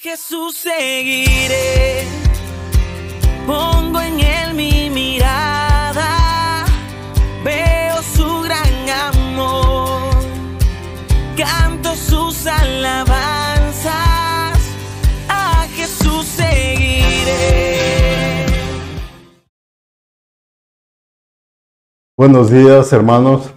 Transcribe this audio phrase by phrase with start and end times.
[0.00, 2.04] Jesús seguiré,
[3.48, 6.64] pongo en él mi mirada,
[7.44, 10.12] veo su gran amor,
[11.36, 13.92] canto sus alabanzas,
[15.28, 17.76] a Jesús seguiré.
[22.16, 23.52] Buenos días hermanos.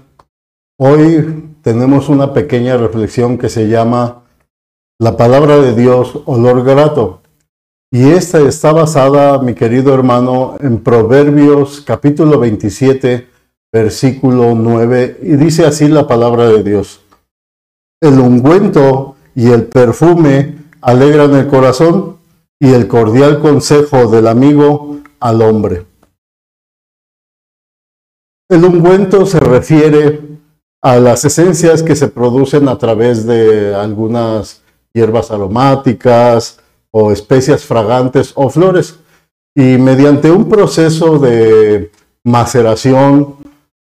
[0.80, 4.21] Hoy tenemos una pequeña reflexión que se llama
[5.02, 7.22] la palabra de Dios, olor grato.
[7.92, 13.28] Y esta está basada, mi querido hermano, en Proverbios capítulo 27,
[13.74, 17.02] versículo 9, y dice así la palabra de Dios.
[18.00, 22.18] El ungüento y el perfume alegran el corazón
[22.60, 25.88] y el cordial consejo del amigo al hombre.
[28.52, 30.22] El ungüento se refiere
[30.84, 34.61] a las esencias que se producen a través de algunas
[34.94, 36.60] hierbas aromáticas
[36.92, 39.00] o especias fragantes o flores.
[39.56, 41.92] Y mediante un proceso de
[42.24, 43.36] maceración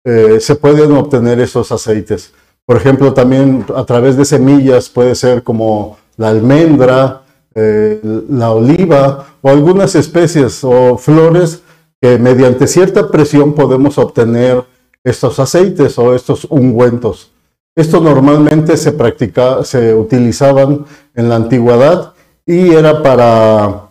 [0.04, 2.34] eh, se pueden obtener esos aceites.
[2.66, 7.24] Por ejemplo, también a través de semillas puede ser como la almendra,
[7.56, 8.00] eh,
[8.30, 11.62] la oliva o algunas especies o flores
[12.02, 14.64] que mediante cierta presión podemos obtener
[15.04, 17.32] estos aceites o estos ungüentos.
[17.80, 20.84] Esto normalmente se practicaba, se utilizaban
[21.16, 22.14] en la antigüedad
[22.46, 23.88] y era para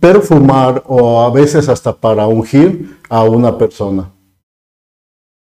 [0.00, 4.10] perfumar o a veces hasta para ungir a una persona.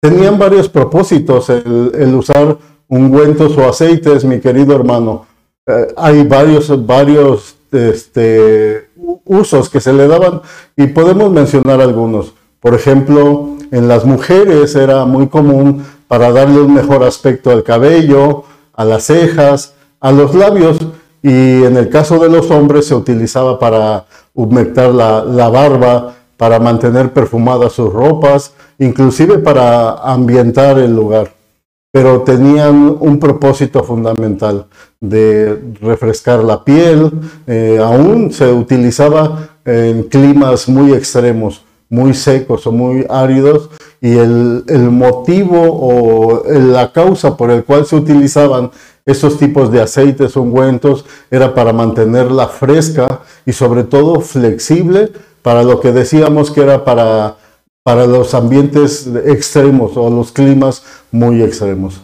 [0.00, 5.27] Tenían varios propósitos el, usar ungüentos o aceites, mi querido hermano.
[5.66, 8.88] Eh, hay varios, varios este,
[9.25, 10.42] usos que se le daban
[10.77, 12.34] y podemos mencionar algunos.
[12.61, 18.44] Por ejemplo, en las mujeres era muy común para darle un mejor aspecto al cabello,
[18.72, 20.78] a las cejas, a los labios.
[21.22, 27.12] Y en el caso de los hombres se utilizaba para humectar la, barba, para mantener
[27.12, 31.32] perfumadas sus ropas, inclusive para ambientar el lugar.
[31.91, 34.66] Pero tenían un propósito fundamental
[35.00, 37.10] de refrescar la piel,
[37.47, 41.63] eh, aún se utilizaba en climas muy extremos
[41.94, 47.97] muy secos o muy áridos y el, motivo o la causa por el cual se
[47.97, 48.71] utilizaban
[49.06, 55.12] esos tipos de aceites ungüentos era para mantenerla fresca y sobre todo flexible
[55.43, 57.37] para lo que decíamos que era para,
[57.84, 62.00] para los ambientes extremos o los climas muy extremos.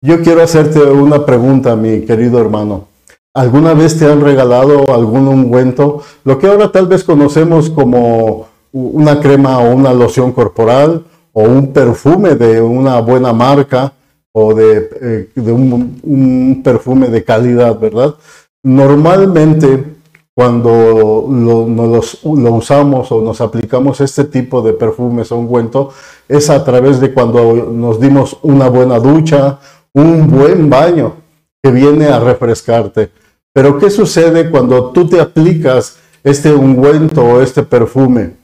[0.00, 2.88] Yo quiero hacerte una pregunta, mi querido hermano.
[3.34, 6.02] ¿Alguna vez te han regalado algún ungüento?
[6.24, 11.72] Lo que ahora tal vez conocemos como una crema o una loción corporal o un
[11.72, 13.92] perfume de una buena marca
[14.32, 18.16] o de, eh, un, perfume de calidad, ¿verdad?
[18.64, 19.94] Normalmente
[20.34, 25.90] cuando lo, usamos o nos aplicamos este tipo de perfumes o ungüento
[26.28, 29.60] es a través de cuando nos dimos una buena ducha,
[29.92, 31.14] un buen baño
[31.62, 33.10] que viene a refrescarte.
[33.52, 38.43] Pero ¿qué sucede cuando tú te aplicas este ungüento o este perfume?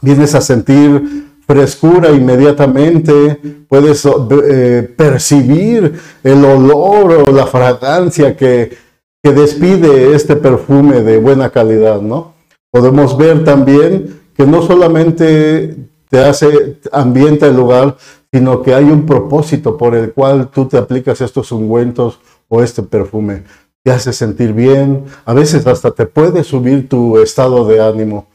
[0.00, 5.92] Vienes a sentir frescura inmediatamente, puedes eh, percibir
[6.24, 8.76] el olor o la fragancia que,
[9.22, 12.34] que despide este perfume de buena calidad, ¿no?
[12.70, 15.76] Podemos ver también que no solamente
[16.10, 17.96] te hace ambienta el lugar,
[18.32, 22.82] sino que hay un propósito por el cual tú te aplicas estos ungüentos o este
[22.82, 23.44] perfume.
[23.82, 28.26] Te hace sentir bien, a veces hasta te puede subir tu estado de ánimo.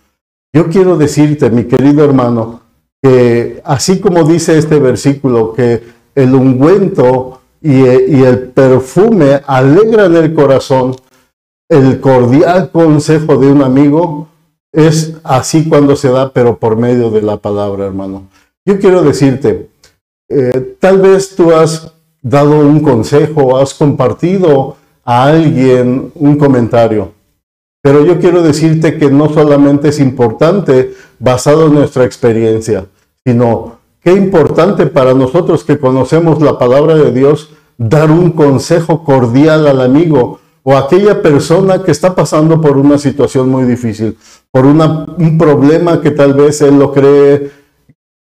[0.54, 2.62] Yo quiero decirte, mi querido hermano,
[3.02, 5.82] que así como dice este versículo, que
[6.14, 10.96] el ungüento y, el perfume alegran el corazón,
[11.70, 14.28] el cordial consejo de un amigo
[14.74, 18.24] es así cuando se da, pero por medio de la palabra, hermano.
[18.66, 19.70] Yo quiero decirte,
[20.30, 27.14] eh, tal vez tú has dado un consejo, has compartido a alguien un comentario.
[27.81, 32.85] Pero yo quiero decirte que no solamente es importante basado en nuestra experiencia,
[33.26, 39.66] sino qué importante para nosotros que conocemos la palabra de Dios dar un consejo cordial
[39.67, 44.16] al amigo o a aquella persona que está pasando por una situación muy difícil,
[44.52, 47.50] por un problema que tal vez él lo cree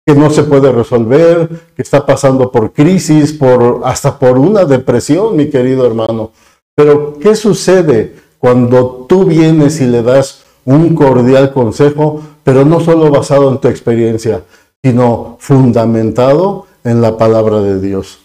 [0.06, 5.37] que no se puede resolver, que está pasando por crisis, por hasta por una depresión,
[5.37, 6.32] mi querido hermano.
[6.75, 8.15] Pero ¿qué sucede?
[8.43, 13.69] Cuando tú vienes y le das un cordial consejo, pero no solo basado en tu
[13.69, 14.43] experiencia,
[14.83, 18.19] sino fundamentado en la palabra de Dios.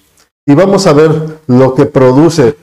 [0.48, 1.12] Y vamos a ver
[1.46, 2.58] lo que produce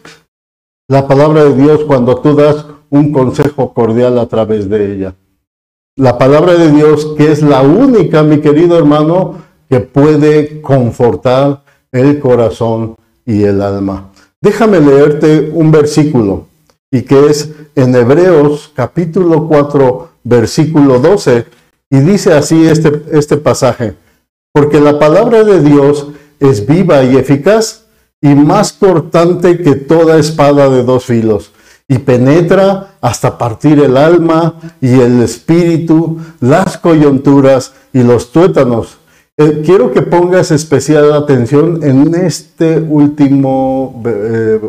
[0.88, 5.14] la palabra de Dios cuando tú das un consejo cordial a través de ella.
[5.96, 9.36] La palabra de Dios, que es la única, mi querido hermano,
[9.68, 11.62] que puede confortar
[11.92, 14.10] el corazón y el alma.
[14.40, 16.46] Déjame leerte un versículo,
[16.94, 21.44] y que es en Hebreos capítulo 4, versículo 12,
[21.90, 23.94] y dice así este, este pasaje,
[24.52, 26.06] porque la palabra de Dios
[26.38, 27.86] es viva y eficaz
[28.20, 31.50] y más cortante que toda espada de dos filos
[31.88, 38.98] y penetra hasta partir el alma y el espíritu, las coyunturas y los tuétanos.
[39.36, 44.60] Eh, quiero que pongas especial atención en este último eh,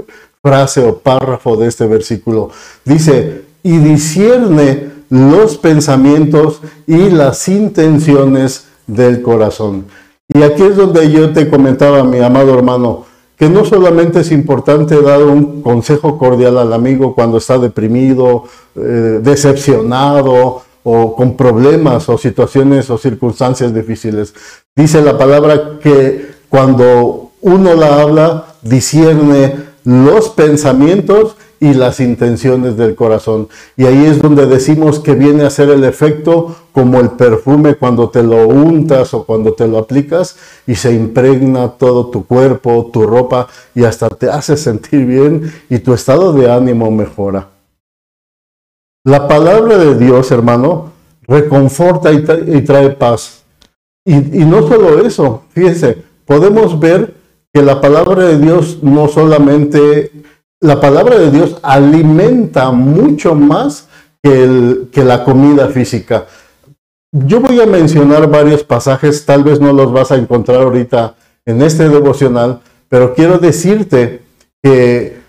[0.45, 2.51] frase o párrafo de este versículo.
[2.85, 9.85] Dice, y discierne los pensamientos y las intenciones del corazón.
[10.31, 13.05] Y aquí es donde yo te comentaba, mi amado hermano,
[13.35, 18.43] que no solamente es importante dar un consejo cordial al amigo cuando está deprimido,
[18.75, 24.35] eh, decepcionado o con problemas o situaciones o circunstancias difíciles.
[24.75, 32.95] Dice la palabra que cuando uno la habla, discierne los pensamientos y las intenciones del
[32.95, 33.47] corazón.
[33.77, 38.09] Y ahí es donde decimos que viene a ser el efecto como el perfume cuando
[38.09, 40.35] te lo untas o cuando te lo aplicas
[40.67, 45.79] y se impregna todo tu cuerpo, tu ropa y hasta te hace sentir bien y
[45.79, 47.49] tu estado de ánimo mejora.
[49.05, 50.91] La palabra de Dios, hermano,
[51.27, 52.23] reconforta y,
[52.63, 53.43] trae paz.
[54.03, 57.13] Y, no solo eso, fíjense, podemos ver
[57.55, 60.11] que la palabra de Dios no solamente
[60.59, 63.87] la palabra de Dios alimenta mucho más
[64.21, 66.25] que, la comida física.
[67.13, 71.15] Yo voy a mencionar varios pasajes, tal vez no los vas a encontrar ahorita
[71.45, 72.59] en este devocional,
[72.89, 74.23] pero quiero decirte
[74.61, 75.21] que,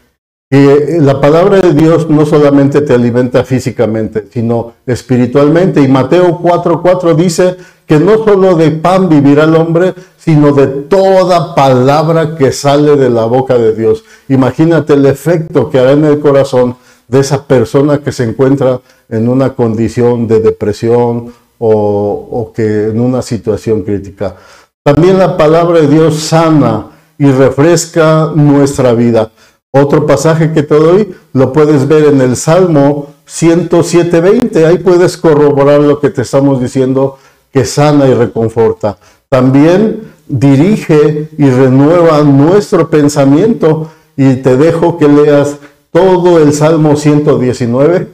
[0.50, 5.80] que la palabra de Dios no solamente te alimenta físicamente, sino espiritualmente.
[5.80, 7.56] Y Mateo 4:4 dice
[7.86, 9.94] que no solo de pan vivirá el hombre,
[10.26, 14.02] sino de toda palabra que sale de la boca de Dios.
[14.28, 16.74] Imagínate el efecto que hará en el corazón
[17.06, 23.22] de esa persona que se encuentra en una condición de depresión o, que en una
[23.22, 24.34] situación crítica.
[24.82, 29.30] También la palabra de Dios sana y refresca nuestra vida.
[29.70, 34.64] Otro pasaje que te doy lo puedes ver en el Salmo 107.20.
[34.64, 37.16] Ahí puedes corroborar lo que te estamos diciendo,
[37.52, 38.98] que sana y reconforta.
[39.28, 43.90] También dirige y renueva nuestro pensamiento.
[44.16, 45.58] Y te dejo que leas
[45.90, 48.08] todo el Salmo 119,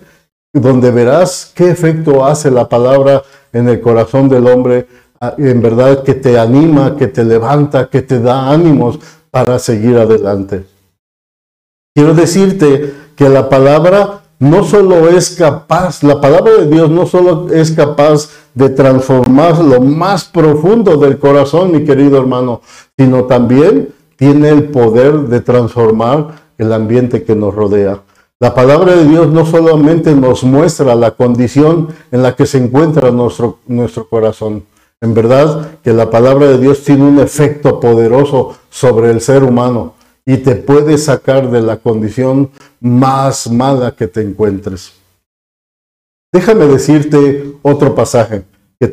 [0.53, 3.23] donde verás qué efecto hace la palabra
[3.53, 4.87] en el corazón del hombre,
[5.20, 8.99] ah, en verdad que te anima, que te levanta, que te da ánimos
[9.31, 10.65] para seguir adelante.
[11.94, 17.47] Quiero decirte que la palabra no solo es capaz, la palabra de Dios no solo
[17.53, 22.61] es capaz de transformar lo más profundo del corazón, mi querido hermano,
[22.99, 28.00] sino también tiene el poder de transformar el ambiente que nos rodea.
[28.41, 33.12] La palabra de Dios no solamente nos muestra la condición en la que se encuentra
[33.12, 34.65] nuestro, nuestro corazón.
[35.00, 40.02] En verdad que la palabra de Dios tiene un efecto poderoso sobre el ser humano
[40.25, 44.93] y te puede sacar de la condición más mala que te encuentres.
[46.33, 48.44] Déjame decirte otro pasaje
[48.81, 48.91] que,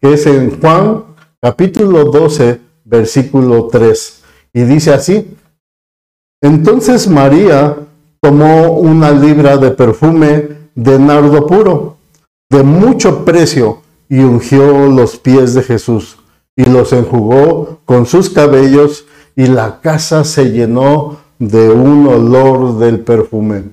[0.00, 1.04] que es en Juan
[1.40, 4.22] capítulo 12, versículo 3.
[4.52, 5.36] Y dice así,
[6.42, 7.76] entonces María
[8.20, 11.96] tomó una libra de perfume de nardo puro,
[12.50, 16.18] de mucho precio, y ungió los pies de Jesús,
[16.56, 19.04] y los enjugó con sus cabellos,
[19.38, 23.66] y la casa se llenó de un olor del perfume.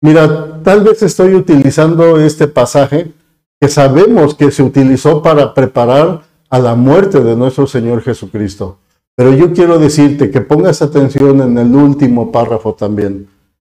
[0.00, 3.12] Mira, tal vez estoy utilizando este pasaje
[3.60, 8.78] que sabemos que se utilizó para preparar a la muerte de nuestro Señor Jesucristo.
[9.14, 13.28] Pero yo quiero decirte que pongas atención en el último párrafo también.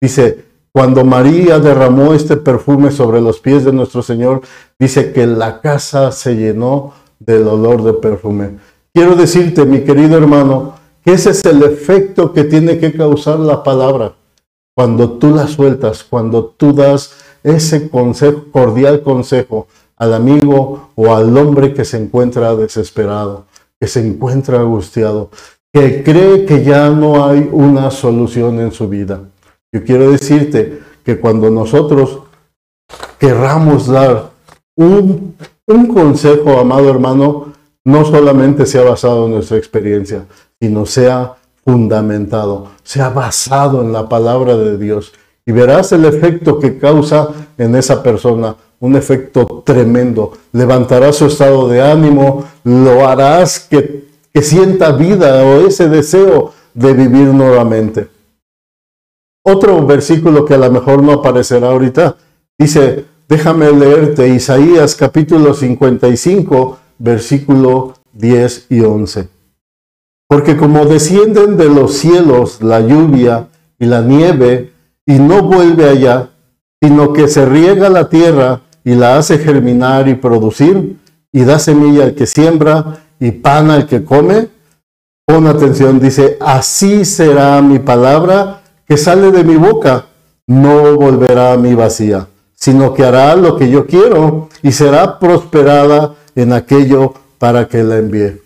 [0.02, 4.42] Dice, cuando María derramó este perfume sobre los pies de nuestro Señor,
[4.78, 8.58] dice que la casa se llenó del olor de perfume.
[8.92, 14.14] Quiero decirte, mi querido hermano, ese es el efecto que tiene que causar la palabra.
[14.74, 21.74] Cuando tú la sueltas, cuando tú das ese cordial consejo al amigo o al hombre
[21.74, 23.44] que se encuentra desesperado,
[23.78, 25.30] que se encuentra angustiado,
[25.72, 29.20] que cree que ya no hay una solución en su vida.
[29.72, 32.20] Yo quiero decirte que cuando nosotros
[33.18, 34.30] querramos dar
[34.76, 35.34] un
[35.92, 37.53] consejo, amado hermano,
[37.84, 40.24] no solamente sea basado en nuestra experiencia,
[40.60, 45.12] sino sea fundamentado, sea basado en la palabra de Dios
[45.46, 50.32] y verás el efecto que causa en esa persona, un efecto tremendo.
[50.52, 56.92] Levantarás su estado de ánimo, lo harás que, que sienta vida o ese deseo de
[56.94, 58.08] vivir nuevamente.
[59.42, 62.16] Otro versículo que a lo mejor no aparecerá ahorita,
[62.58, 69.28] dice, déjame leerte Isaías capítulo 55, versículo 10 y 11.
[70.28, 73.48] Porque como descienden de los cielos la lluvia
[73.78, 74.72] y la nieve,
[75.06, 76.30] y no vuelve allá,
[76.82, 80.96] sino que se riega la tierra y la hace germinar y producir,
[81.32, 84.48] y da semilla al que siembra y pan al que come,
[85.26, 90.06] pon atención, dice, así será mi palabra que sale de mi boca,
[90.46, 96.14] no volverá a mi vacía, sino que hará lo que yo quiero y será prosperada
[96.34, 98.40] en aquello para que la envíe.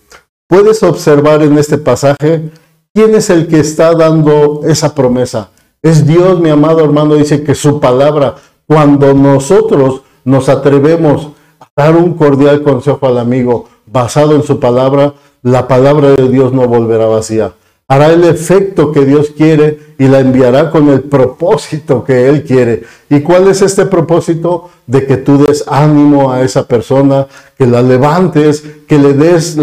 [0.47, 2.49] Puedes observar en este pasaje
[2.93, 5.51] quién es el que está dando esa promesa.
[5.81, 8.35] Es Dios, mi amado hermano, dice que su palabra,
[8.67, 15.13] cuando nosotros nos atrevemos a dar un cordial consejo al amigo basado en su palabra,
[15.41, 17.53] la palabra de Dios no volverá vacía.
[17.87, 22.83] Hará el efecto que Dios quiere y la enviará con el propósito que Él quiere.
[23.09, 24.69] ¿Y cuál es este propósito?
[24.87, 27.27] De que tú des ánimo a esa persona,
[27.57, 29.57] que la levantes, que le des,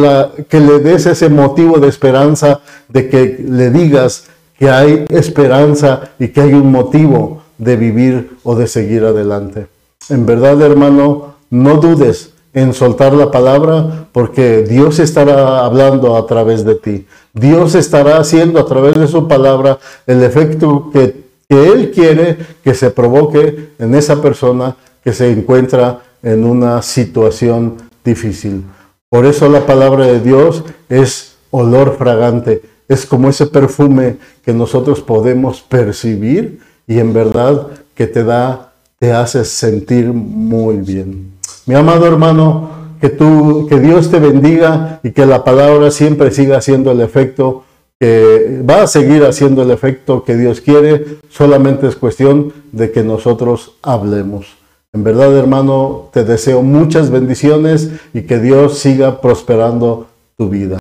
[0.48, 4.24] que le des ese motivo de esperanza, de que le digas
[4.58, 9.68] que hay esperanza y que hay un motivo de vivir o de seguir adelante.
[10.10, 16.64] En verdad, hermano, no dudes en soltar la palabra porque Dios estará hablando a través
[16.64, 17.06] de ti.
[17.34, 22.72] Dios estará haciendo a través de su palabra el efecto que, que Él quiere que
[22.72, 28.64] se provoque en esa persona que se encuentra en una situación difícil.
[29.10, 35.02] Por eso la palabra de Dios es olor fragante, es como ese perfume que nosotros
[35.02, 41.35] podemos percibir y en verdad que te da, te hace sentir muy bien.
[41.66, 42.70] Mi amado hermano,
[43.00, 47.64] que tú, que Dios te bendiga y que la palabra siempre siga haciendo el efecto
[47.98, 53.02] que va a seguir haciendo el efecto que Dios quiere, solamente es cuestión de que
[53.02, 54.56] nosotros hablemos.
[54.92, 60.06] En verdad, hermano, te deseo muchas bendiciones y que Dios siga prosperando
[60.36, 60.78] tu vida.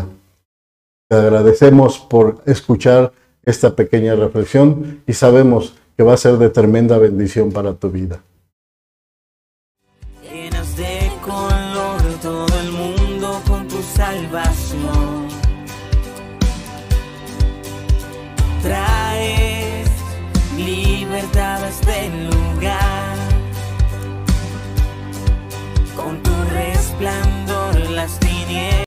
[1.10, 3.12] Te agradecemos por escuchar
[3.44, 8.22] esta pequeña reflexión y sabemos que va a ser de tremenda bendición para tu vida.